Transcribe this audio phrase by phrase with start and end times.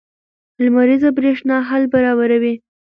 [0.63, 2.53] لمریزه برېښنا حل برابروي.